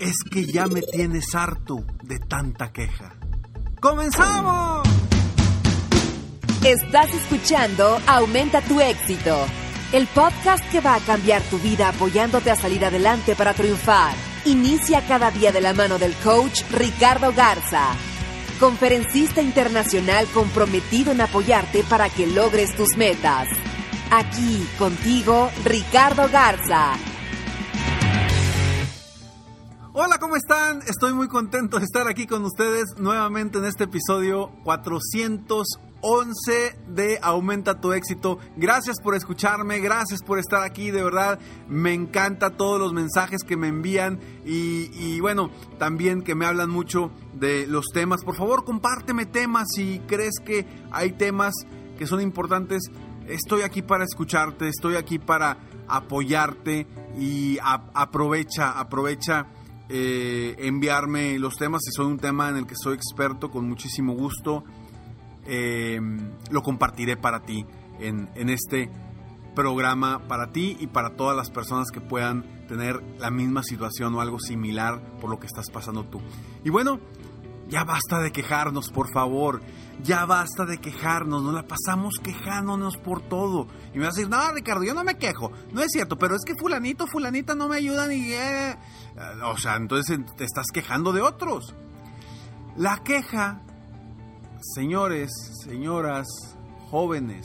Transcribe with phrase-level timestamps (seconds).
[0.00, 3.16] Es que ya me tienes harto de tanta queja.
[3.80, 4.86] ¡Comenzamos!
[6.64, 9.36] Estás escuchando Aumenta tu éxito,
[9.92, 14.14] el podcast que va a cambiar tu vida apoyándote a salir adelante para triunfar.
[14.44, 17.88] Inicia cada día de la mano del coach Ricardo Garza,
[18.60, 23.48] conferencista internacional comprometido en apoyarte para que logres tus metas.
[24.12, 26.96] Aquí contigo, Ricardo Garza
[30.00, 30.80] Hola, ¿cómo están?
[30.86, 37.80] Estoy muy contento de estar aquí con ustedes nuevamente en este episodio 411 de Aumenta
[37.80, 38.38] tu éxito.
[38.56, 43.56] Gracias por escucharme, gracias por estar aquí, de verdad me encanta todos los mensajes que
[43.56, 48.22] me envían y, y bueno, también que me hablan mucho de los temas.
[48.22, 51.54] Por favor, compárteme temas si crees que hay temas
[51.98, 52.84] que son importantes.
[53.26, 56.86] Estoy aquí para escucharte, estoy aquí para apoyarte
[57.18, 59.48] y aprovecha, aprovecha
[59.88, 61.82] eh, enviarme los temas.
[61.84, 64.64] Si soy un tema en el que soy experto, con muchísimo gusto
[65.46, 65.98] eh,
[66.50, 67.64] lo compartiré para ti
[67.98, 68.90] en, en este
[69.54, 74.20] programa, para ti y para todas las personas que puedan tener la misma situación o
[74.20, 76.20] algo similar por lo que estás pasando tú.
[76.64, 77.00] Y bueno,
[77.68, 79.62] ya basta de quejarnos, por favor.
[80.02, 81.42] Ya basta de quejarnos.
[81.42, 83.66] Nos la pasamos quejándonos por todo.
[83.94, 85.52] Y me vas a decir, no, Ricardo, yo no me quejo.
[85.72, 88.32] No es cierto, pero es que fulanito, fulanita no me ayudan y...
[88.32, 88.76] Eh".
[89.44, 91.74] O sea, entonces te estás quejando de otros.
[92.76, 93.60] La queja,
[94.74, 95.30] señores,
[95.64, 96.26] señoras,
[96.90, 97.44] jóvenes,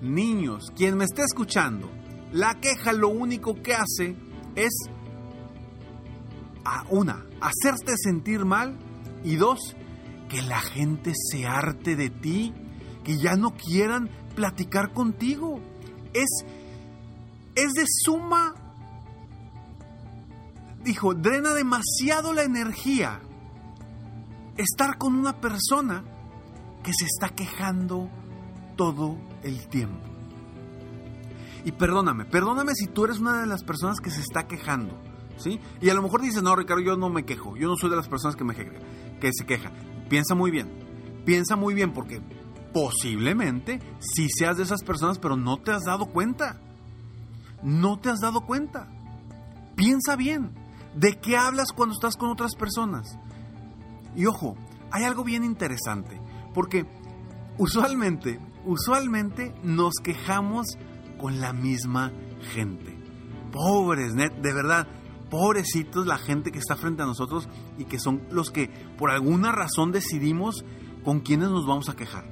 [0.00, 1.90] niños, quien me esté escuchando,
[2.32, 4.16] la queja lo único que hace
[4.54, 4.72] es
[6.64, 8.78] a una, hacerte sentir mal
[9.24, 9.76] y dos,
[10.28, 12.54] que la gente se arte de ti,
[13.04, 15.60] que ya no quieran platicar contigo.
[16.14, 16.28] Es,
[17.54, 18.54] es de suma,
[20.84, 23.20] dijo, drena demasiado la energía
[24.56, 26.04] estar con una persona
[26.82, 28.08] que se está quejando
[28.76, 30.08] todo el tiempo.
[31.64, 35.09] Y perdóname, perdóname si tú eres una de las personas que se está quejando
[35.46, 37.96] y a lo mejor dices, no, Ricardo, yo no me quejo, yo no soy de
[37.96, 39.70] las personas que, me se queja.
[40.08, 40.68] Piensa muy bien,
[41.24, 42.20] piensa muy bien porque
[42.72, 46.60] posiblemente sí seas de esas personas, pero no te has dado cuenta.
[47.62, 48.88] No te has dado cuenta.
[49.76, 50.52] Piensa bien,
[50.94, 53.18] ¿de qué hablas cuando estás con otras personas?
[54.16, 54.56] Y ojo,
[54.90, 56.20] hay algo bien interesante,
[56.54, 56.86] porque
[57.58, 60.66] usualmente, usualmente nos quejamos
[61.18, 62.12] con la misma
[62.52, 62.98] gente.
[63.52, 64.86] Pobres, net, de verdad,
[65.30, 67.48] pobrecitos la gente que está frente a nosotros
[67.78, 68.68] y que son los que
[68.98, 70.64] por alguna razón decidimos
[71.04, 72.28] con quiénes nos vamos a quejar.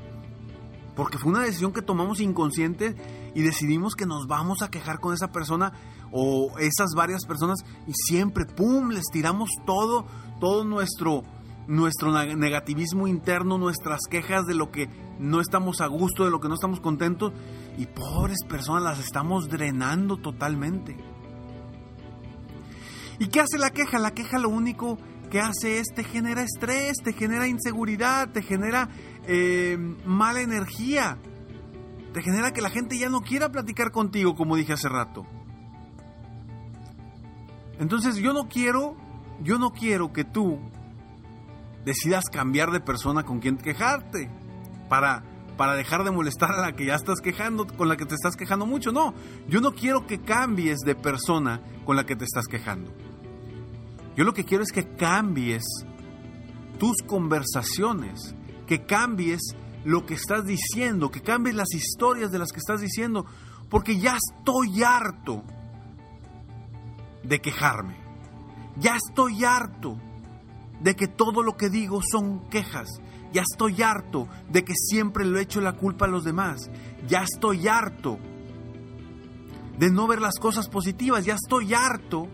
[0.95, 2.97] Porque fue una decisión que tomamos inconsciente
[3.35, 5.73] y decidimos que nos vamos a quejar con esa persona
[6.11, 10.07] o esas varias personas y siempre, ¡pum!, les tiramos todo,
[10.41, 11.23] todo nuestro,
[11.69, 14.89] nuestro negativismo interno, nuestras quejas de lo que
[15.21, 17.33] no estamos a gusto, de lo que no estamos contentos
[17.77, 20.97] y pobres personas las estamos drenando totalmente.
[23.19, 23.99] ¿Y qué hace la queja?
[23.99, 24.99] La queja lo único
[25.31, 28.89] que hace es te genera estrés, te genera inseguridad, te genera
[29.27, 31.19] eh, mala energía,
[32.13, 35.27] te genera que la gente ya no quiera platicar contigo, como dije hace rato.
[37.79, 38.97] Entonces yo no quiero,
[39.43, 40.59] yo no quiero que tú
[41.85, 44.31] decidas cambiar de persona con quien quejarte
[44.89, 45.25] para
[45.59, 48.37] para dejar de molestar a la que ya estás quejando, con la que te estás
[48.37, 48.93] quejando mucho.
[48.93, 49.13] No,
[49.49, 52.95] yo no quiero que cambies de persona con la que te estás quejando.
[54.19, 55.63] Yo lo que quiero es que cambies
[56.77, 58.35] tus conversaciones,
[58.67, 59.41] que cambies
[59.85, 63.27] lo que estás diciendo, que cambies las historias de las que estás diciendo,
[63.71, 65.45] Porque ya estoy harto
[67.23, 67.97] de quejarme.
[68.81, 69.97] Ya estoy harto
[70.81, 72.89] de que todo lo que digo son quejas.
[73.33, 76.71] Ya estoy harto de que siempre le echo la culpa a los demás.
[77.07, 78.19] Ya estoy harto
[79.79, 81.25] de no ver las cosas positivas.
[81.25, 82.27] Ya estoy harto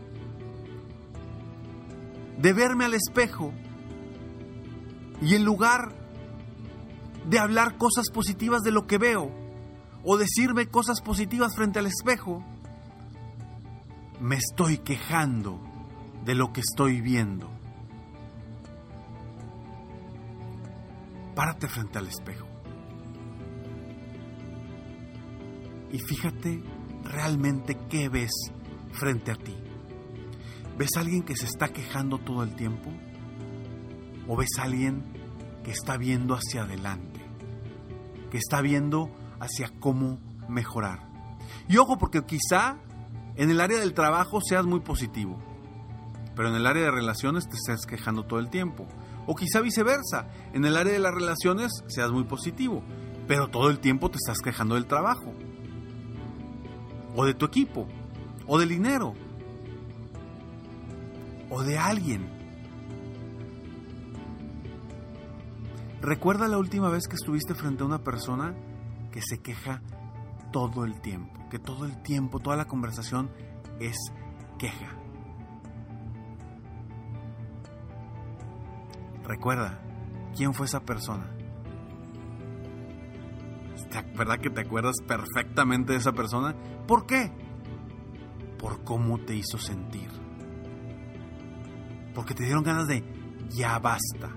[2.45, 3.55] de verme al espejo
[5.23, 5.95] y en lugar
[7.27, 9.31] de hablar cosas positivas de lo que veo
[10.03, 12.45] o decirme cosas positivas frente al espejo,
[14.21, 15.59] me estoy quejando
[16.27, 17.49] de lo que estoy viendo.
[21.35, 22.47] Párate frente al espejo.
[25.91, 26.63] Y fíjate
[27.05, 28.33] realmente qué ves
[28.93, 29.57] frente a ti.
[30.77, 32.91] ¿Ves a alguien que se está quejando todo el tiempo?
[34.27, 35.05] ¿O ves a alguien
[35.63, 37.21] que está viendo hacia adelante?
[38.31, 40.19] Que está viendo hacia cómo
[40.49, 41.09] mejorar.
[41.69, 42.79] Y ojo, porque quizá
[43.37, 45.39] en el área del trabajo seas muy positivo,
[46.35, 48.87] pero en el área de relaciones te estés quejando todo el tiempo.
[49.27, 52.83] O quizá viceversa, en el área de las relaciones seas muy positivo,
[53.29, 55.33] pero todo el tiempo te estás quejando del trabajo,
[57.15, 57.87] o de tu equipo,
[58.47, 59.15] o del dinero,
[61.55, 62.29] o de alguien.
[66.01, 68.55] Recuerda la última vez que estuviste frente a una persona
[69.13, 69.81] que se queja
[70.53, 73.31] todo el tiempo, que todo el tiempo, toda la conversación
[73.79, 73.97] es
[74.59, 74.99] queja.
[79.25, 79.81] Recuerda,
[80.37, 81.31] ¿quién fue esa persona?
[84.17, 86.55] ¿Verdad que te acuerdas perfectamente de esa persona?
[86.89, 87.31] ¿Por qué?
[88.59, 90.24] Por cómo te hizo sentir.
[92.15, 93.05] Porque te dieron ganas de,
[93.51, 94.31] ya basta.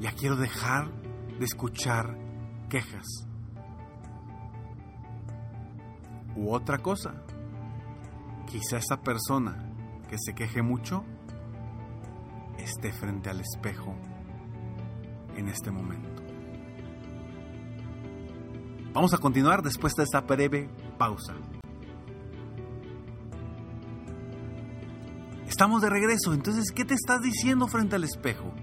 [0.00, 0.90] Ya quiero dejar
[1.38, 2.16] de escuchar
[2.68, 3.06] quejas.
[6.36, 7.14] U otra cosa,
[8.46, 9.72] quizá esa persona
[10.08, 11.04] que se queje mucho
[12.58, 13.96] esté frente al espejo
[15.36, 16.22] en este momento.
[18.92, 21.34] Vamos a continuar después de esta breve pausa.
[25.58, 28.54] Estamos de regreso, entonces, ¿qué te estás diciendo frente al espejo?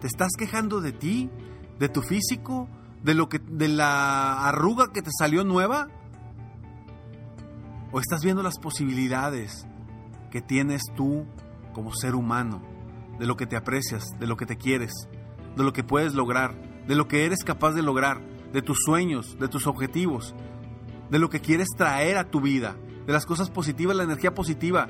[0.00, 1.28] ¿Te estás quejando de ti,
[1.80, 2.68] de tu físico,
[3.02, 5.88] de lo que de la arruga que te salió nueva?
[7.90, 9.66] ¿O estás viendo las posibilidades
[10.30, 11.26] que tienes tú
[11.72, 12.62] como ser humano,
[13.18, 14.92] de lo que te aprecias, de lo que te quieres,
[15.56, 16.54] de lo que puedes lograr,
[16.86, 18.22] de lo que eres capaz de lograr,
[18.52, 20.32] de tus sueños, de tus objetivos,
[21.10, 24.88] de lo que quieres traer a tu vida, de las cosas positivas, la energía positiva,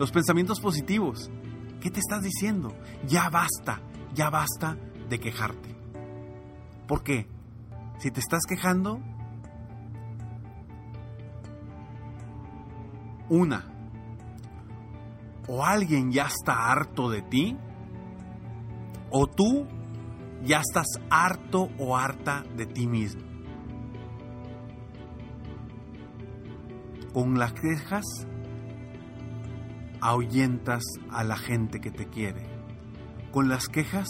[0.00, 1.30] los pensamientos positivos?
[1.78, 2.74] ¿Qué te estás diciendo?
[3.06, 3.82] Ya basta,
[4.14, 4.78] ya basta
[5.10, 5.76] de quejarte.
[6.88, 7.28] ¿Por qué?
[7.98, 8.98] Si te estás quejando,
[13.28, 13.66] una,
[15.46, 17.58] o alguien ya está harto de ti,
[19.10, 19.66] o tú
[20.42, 23.20] ya estás harto o harta de ti mismo.
[27.12, 28.06] Con las quejas
[30.00, 32.48] ahuyentas a la gente que te quiere.
[33.32, 34.08] Con las quejas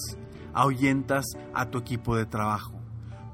[0.54, 2.80] ahuyentas a tu equipo de trabajo.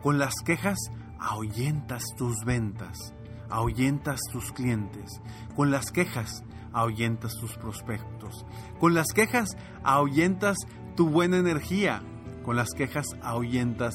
[0.02, 0.78] Con las quejas
[1.18, 3.14] ahuyentas tus ventas,
[3.48, 5.20] ahuyentas tus clientes.
[5.54, 8.44] Con las quejas ahuyentas tus prospectos.
[8.78, 10.56] Con las quejas ahuyentas
[10.96, 12.02] tu buena energía.
[12.44, 13.94] Con las quejas ahuyentas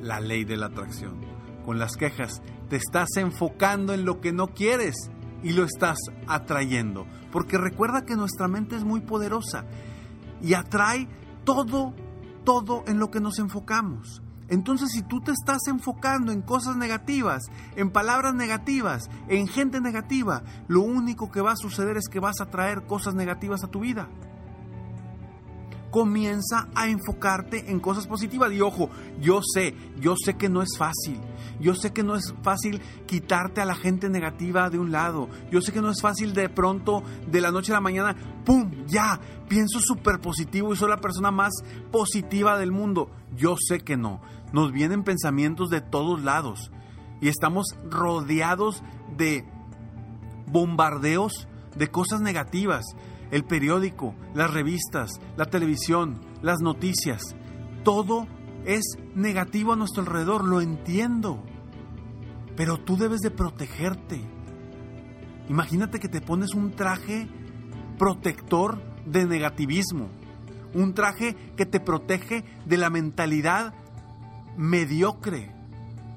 [0.00, 1.20] la ley de la atracción.
[1.64, 5.10] Con las quejas te estás enfocando en lo que no quieres
[5.42, 7.06] y lo estás atrayendo.
[7.30, 9.64] Porque recuerda que nuestra mente es muy poderosa
[10.42, 11.08] y atrae
[11.44, 11.94] todo,
[12.44, 14.22] todo en lo que nos enfocamos.
[14.48, 17.42] Entonces, si tú te estás enfocando en cosas negativas,
[17.76, 22.40] en palabras negativas, en gente negativa, lo único que va a suceder es que vas
[22.40, 24.08] a traer cosas negativas a tu vida.
[25.90, 28.52] Comienza a enfocarte en cosas positivas.
[28.52, 28.90] Y ojo,
[29.20, 31.20] yo sé, yo sé que no es fácil.
[31.60, 35.28] Yo sé que no es fácil quitarte a la gente negativa de un lado.
[35.50, 38.70] Yo sé que no es fácil de pronto, de la noche a la mañana, ¡pum!
[38.86, 41.52] Ya, pienso súper positivo y soy la persona más
[41.90, 43.10] positiva del mundo.
[43.36, 44.20] Yo sé que no.
[44.52, 46.70] Nos vienen pensamientos de todos lados.
[47.20, 48.82] Y estamos rodeados
[49.16, 49.44] de
[50.46, 52.84] bombardeos de cosas negativas.
[53.30, 57.22] El periódico, las revistas, la televisión, las noticias.
[57.84, 58.26] Todo
[58.64, 61.42] es negativo a nuestro alrededor, lo entiendo.
[62.56, 64.20] Pero tú debes de protegerte.
[65.48, 67.28] Imagínate que te pones un traje
[67.98, 70.08] protector de negativismo.
[70.74, 73.74] Un traje que te protege de la mentalidad
[74.56, 75.54] mediocre,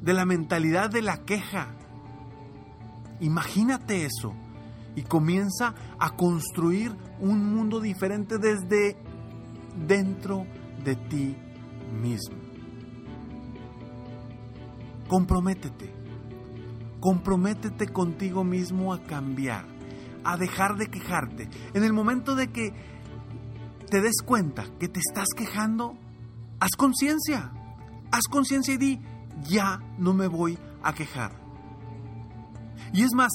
[0.01, 1.75] de la mentalidad de la queja,
[3.21, 4.33] Imagínate eso
[4.95, 8.97] y comienza a construir un mundo diferente desde
[9.87, 10.45] dentro
[10.83, 11.35] de ti
[12.01, 12.37] mismo.
[15.07, 15.93] Comprométete.
[16.99, 19.65] Comprométete contigo mismo a cambiar,
[20.23, 21.49] a dejar de quejarte.
[21.73, 22.73] En el momento de que
[23.89, 25.97] te des cuenta que te estás quejando,
[26.59, 27.51] haz conciencia.
[28.11, 29.01] Haz conciencia y di,
[29.49, 31.31] ya no me voy a quejar.
[32.93, 33.31] Y es más,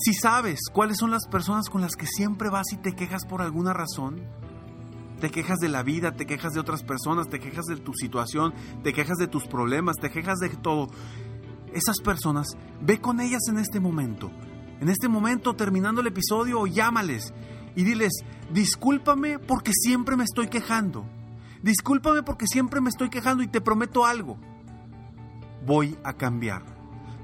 [0.00, 3.42] si sabes cuáles son las personas con las que siempre vas y te quejas por
[3.42, 4.22] alguna razón,
[5.20, 8.54] te quejas de la vida, te quejas de otras personas, te quejas de tu situación,
[8.84, 10.88] te quejas de tus problemas, te quejas de todo.
[11.72, 12.46] Esas personas,
[12.80, 14.30] ve con ellas en este momento.
[14.80, 17.32] En este momento, terminando el episodio, llámales
[17.74, 18.12] y diles,
[18.52, 21.04] discúlpame porque siempre me estoy quejando.
[21.62, 24.38] Discúlpame porque siempre me estoy quejando y te prometo algo.
[25.66, 26.77] Voy a cambiar.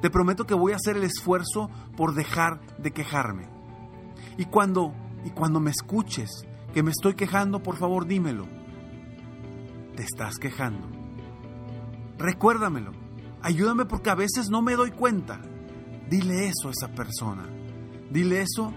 [0.04, 3.49] Te prometo que voy a hacer el esfuerzo por dejar de quejarme.
[4.37, 4.92] Y cuando
[5.25, 8.46] y cuando me escuches que me estoy quejando, por favor dímelo.
[9.96, 10.87] Te estás quejando.
[12.18, 12.92] Recuérdamelo.
[13.40, 15.40] Ayúdame porque a veces no me doy cuenta.
[16.11, 17.49] Dile eso a esa persona.
[18.11, 18.75] Dile eso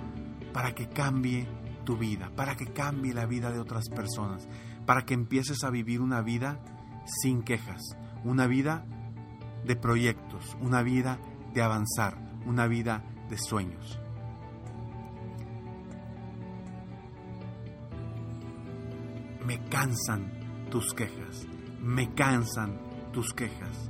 [0.53, 1.45] para que cambie
[1.83, 4.47] tu vida, para que cambie la vida de otras personas,
[4.85, 6.61] para que empieces a vivir una vida
[7.21, 7.81] sin quejas,
[8.23, 8.85] una vida
[9.67, 11.19] de proyectos, una vida
[11.53, 13.99] de avanzar, una vida de sueños.
[19.47, 20.29] me cansan
[20.69, 21.47] tus quejas,
[21.81, 22.77] me cansan
[23.13, 23.89] tus quejas.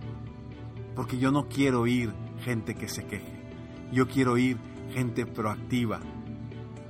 [0.96, 3.34] Porque yo no quiero oír gente que se queje,
[3.92, 4.60] yo quiero oír
[4.94, 6.00] gente proactiva,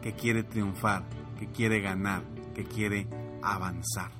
[0.01, 1.07] que quiere triunfar,
[1.39, 3.07] que quiere ganar, que quiere
[3.41, 4.11] avanzar.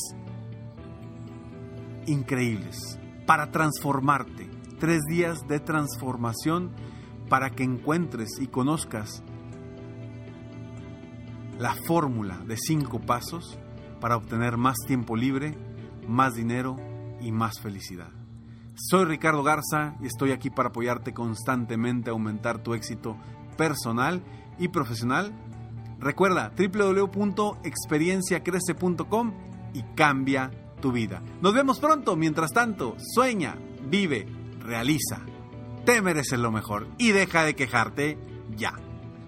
[2.06, 4.50] increíbles para transformarte.
[4.80, 6.72] Tres días de transformación
[7.30, 9.24] para que encuentres y conozcas
[11.58, 13.58] la fórmula de cinco pasos
[14.02, 15.58] para obtener más tiempo libre,
[16.08, 16.76] más dinero
[17.22, 18.23] y más felicidad.
[18.76, 23.16] Soy Ricardo Garza y estoy aquí para apoyarte constantemente a aumentar tu éxito
[23.56, 24.24] personal
[24.58, 25.32] y profesional.
[26.00, 29.34] Recuerda www.experienciacrece.com
[29.74, 30.50] y cambia
[30.82, 31.22] tu vida.
[31.42, 32.16] Nos vemos pronto.
[32.16, 34.26] Mientras tanto, sueña, vive,
[34.60, 35.22] realiza.
[35.86, 38.18] Te mereces lo mejor y deja de quejarte
[38.56, 38.74] ya.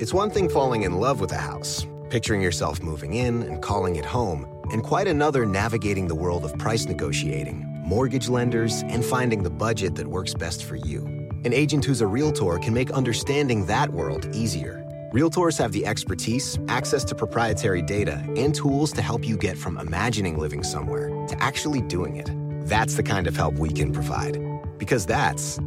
[0.00, 3.96] It's one thing falling in love with a house, picturing yourself moving in and calling
[3.96, 9.42] it home, and quite another navigating the world of price negotiating, mortgage lenders, and finding
[9.42, 11.00] the budget that works best for you.
[11.44, 14.86] An agent who's a realtor can make understanding that world easier.
[15.12, 19.76] Realtors have the expertise, access to proprietary data, and tools to help you get from
[19.76, 22.30] imagining living somewhere to actually doing it.
[22.68, 24.38] That's the kind of help we can provide.
[24.78, 25.58] Because that's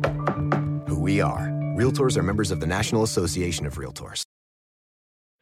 [0.88, 1.50] who we are.
[1.76, 4.24] Realtors are members of the National Association of Realtors.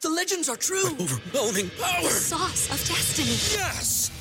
[0.02, 0.88] The legends are true.
[1.00, 2.02] Overwhelming power!
[2.02, 3.38] The Sauce of destiny.
[3.56, 4.21] Yes!